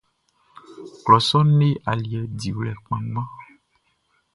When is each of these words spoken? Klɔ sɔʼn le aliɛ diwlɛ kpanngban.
Klɔ 1.03 1.17
sɔʼn 1.27 1.47
le 1.59 1.69
aliɛ 1.89 2.21
diwlɛ 2.39 2.71
kpanngban. 2.83 3.29